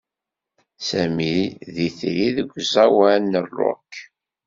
Sami 0.87 1.35
d 1.73 1.75
itri 1.87 2.27
deg 2.35 2.49
uẓawan 2.57 3.23
n 3.31 3.39
urock. 3.41 3.91